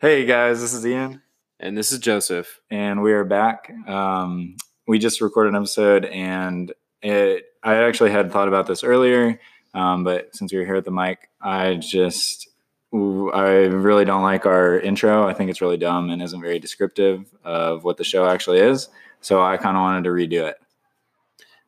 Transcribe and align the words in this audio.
Hey 0.00 0.24
guys, 0.24 0.62
this 0.62 0.72
is 0.72 0.86
Ian, 0.86 1.20
And 1.58 1.76
this 1.76 1.92
is 1.92 1.98
Joseph. 1.98 2.60
and 2.70 3.02
we 3.02 3.12
are 3.12 3.24
back. 3.24 3.70
Um, 3.86 4.56
we 4.86 4.98
just 4.98 5.20
recorded 5.20 5.50
an 5.50 5.56
episode, 5.56 6.06
and 6.06 6.72
it, 7.02 7.44
I 7.62 7.74
actually 7.74 8.10
had 8.10 8.32
thought 8.32 8.48
about 8.48 8.66
this 8.66 8.82
earlier, 8.82 9.38
um, 9.74 10.02
but 10.02 10.34
since 10.34 10.52
we 10.52 10.58
were 10.58 10.64
here 10.64 10.76
at 10.76 10.86
the 10.86 10.90
mic, 10.90 11.28
I 11.42 11.74
just 11.74 12.48
I 12.92 13.68
really 13.70 14.06
don't 14.06 14.22
like 14.22 14.46
our 14.46 14.80
intro. 14.80 15.28
I 15.28 15.34
think 15.34 15.50
it's 15.50 15.60
really 15.60 15.76
dumb 15.76 16.08
and 16.08 16.22
isn't 16.22 16.40
very 16.40 16.58
descriptive 16.58 17.30
of 17.44 17.84
what 17.84 17.98
the 17.98 18.04
show 18.04 18.26
actually 18.26 18.58
is. 18.58 18.88
So 19.20 19.42
I 19.42 19.58
kind 19.58 19.76
of 19.76 19.82
wanted 19.82 20.04
to 20.04 20.10
redo 20.10 20.48
it. 20.48 20.56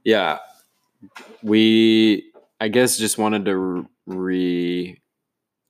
Yeah. 0.04 0.38
We, 1.42 2.32
I 2.60 2.68
guess, 2.68 2.96
just 2.96 3.18
wanted 3.18 3.44
to 3.44 3.86
re 4.06 5.01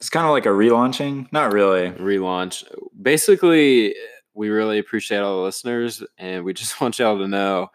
It's 0.03 0.11
kind 0.11 0.27
of 0.27 0.33
like 0.33 0.47
a 0.47 0.49
relaunching, 0.49 1.33
not 1.33 1.53
really. 1.53 1.91
relaunch. 1.93 2.65
Basically, 3.01 3.95
we 4.35 4.49
really 4.49 4.81
appreciate 4.81 5.19
all 5.19 5.37
the 5.37 5.43
listeners, 5.45 6.03
and 6.19 6.45
we 6.45 6.53
just 6.61 6.81
want 6.81 6.99
y'all 6.99 7.19
to 7.19 7.29
know 7.29 7.71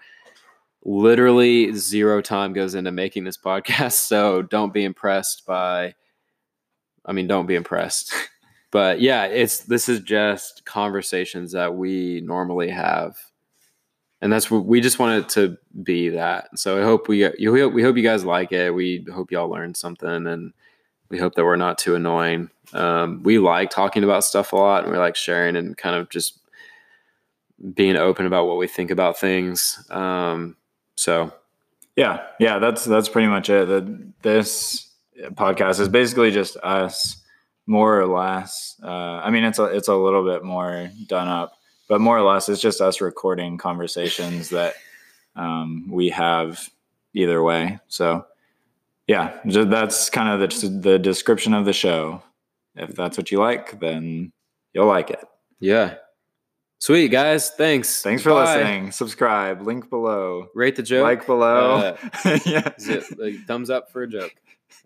literally 0.84 1.72
zero 1.72 2.20
time 2.20 2.52
goes 2.52 2.76
into 2.76 2.92
making 2.92 3.24
this 3.24 3.38
podcast. 3.38 3.94
So 3.94 4.42
don't 4.42 4.74
be 4.74 4.84
impressed 4.84 5.46
by, 5.46 5.96
I 7.06 7.14
mean, 7.14 7.28
don't 7.28 7.48
be 7.48 7.56
impressed. 7.56 8.14
But 8.70 9.00
yeah, 9.00 9.24
it's 9.24 9.60
this 9.60 9.88
is 9.88 10.02
just 10.02 10.66
conversations 10.66 11.54
that 11.54 11.76
we 11.76 12.20
normally 12.20 12.70
have. 12.70 13.16
And 14.20 14.32
that's 14.32 14.52
what 14.52 14.66
we 14.66 14.82
just 14.82 15.00
want 15.00 15.24
it 15.24 15.30
to 15.30 15.58
be 15.84 16.10
that. 16.10 16.50
So 16.60 16.78
I 16.78 16.84
hope 16.84 17.08
we 17.08 17.26
you 17.40 17.54
we 17.54 17.82
hope 17.82 17.96
you 17.96 18.04
guys 18.04 18.26
like 18.26 18.52
it. 18.52 18.76
We 18.76 19.06
hope 19.12 19.32
y'all 19.32 19.50
learned 19.50 19.78
something 19.78 20.28
and 20.28 20.52
we 21.10 21.18
hope 21.18 21.36
that 21.36 21.46
we're 21.46 21.56
not 21.56 21.78
too 21.78 21.96
annoying. 21.96 22.50
Um, 22.74 23.24
we 23.24 23.40
like 23.40 23.70
talking 23.70 24.04
about 24.04 24.24
stuff 24.24 24.54
a 24.54 24.56
lot 24.58 24.84
and 24.84 24.92
we 24.92 24.98
like 24.98 25.16
sharing 25.16 25.56
and 25.56 25.78
kind 25.78 25.96
of 25.96 26.10
just 26.10 26.40
being 27.74 27.96
open 27.96 28.26
about 28.26 28.48
what 28.48 28.58
we 28.58 28.68
think 28.68 28.92
about 28.92 29.20
things. 29.20 29.86
Um, 29.90 30.58
so 30.96 31.34
Yeah, 31.96 32.24
yeah, 32.40 32.60
that's 32.60 32.86
that's 32.86 33.10
pretty 33.10 33.28
much 33.28 33.50
it. 33.50 33.68
The, 33.68 34.12
this 34.22 34.92
podcast 35.32 35.80
is 35.80 35.90
basically 35.90 36.32
just 36.32 36.58
us, 36.58 37.24
more 37.66 38.00
or 38.00 38.06
less. 38.08 38.80
Uh, 38.84 38.88
I 38.88 39.30
mean, 39.30 39.44
it's 39.44 39.60
a 39.60 39.66
it's 39.66 39.88
a 39.88 39.96
little 39.96 40.24
bit 40.24 40.44
more 40.44 40.90
done 41.08 41.28
up, 41.28 41.54
but 41.90 42.00
more 42.00 42.18
or 42.18 42.22
less, 42.22 42.50
it's 42.50 42.62
just 42.62 42.82
us 42.82 43.02
recording 43.02 43.58
conversations 43.58 44.50
that 44.50 44.76
um, 45.36 45.88
we 45.90 46.10
have 46.10 46.70
either 47.14 47.42
way. 47.42 47.80
So, 47.88 48.26
yeah, 49.08 49.40
that's 49.46 50.10
kind 50.10 50.30
of 50.30 50.50
the 50.50 50.68
the 50.70 51.00
description 51.00 51.54
of 51.54 51.66
the 51.66 51.74
show. 51.74 52.22
If 52.76 52.96
that's 52.96 53.18
what 53.18 53.32
you 53.32 53.40
like, 53.40 53.80
then 53.80 54.32
you'll 54.74 54.86
like 54.88 55.10
it. 55.10 55.26
yeah. 55.60 55.96
Sweet 56.80 57.08
guys. 57.08 57.50
Thanks. 57.50 58.04
Thanks 58.04 58.22
for 58.22 58.30
Bye. 58.30 58.56
listening. 58.56 58.92
Subscribe. 58.92 59.64
Link 59.64 59.90
below. 59.90 60.48
Rate 60.54 60.76
the 60.76 60.84
joke. 60.84 61.04
Like 61.04 61.26
below. 61.26 61.76
Uh, 61.78 61.98
yeah. 62.46 62.70
It 62.78 63.18
like 63.20 63.34
thumbs 63.48 63.72
up 63.72 63.92
for 63.92 64.04
a 64.04 64.08
joke? 64.08 64.32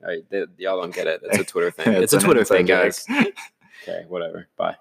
All 0.02 0.08
right, 0.08 0.24
they, 0.30 0.46
y'all 0.58 0.80
don't 0.80 0.96
get 0.96 1.08
it. 1.08 1.20
It's 1.24 1.40
a 1.40 1.44
Twitter 1.44 1.70
thing. 1.70 1.94
It's 2.02 2.14
It's, 2.14 2.24
a 2.24 2.26
Twitter 2.26 2.46
thing, 2.46 2.66
guys. 2.66 3.06
Okay, 3.84 4.06
whatever. 4.08 4.48
Bye. 4.58 4.76